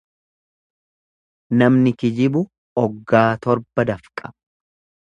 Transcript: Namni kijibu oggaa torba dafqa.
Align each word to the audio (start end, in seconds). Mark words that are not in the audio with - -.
Namni 1.63 1.95
kijibu 2.03 2.45
oggaa 2.87 3.31
torba 3.47 3.89
dafqa. 3.93 4.35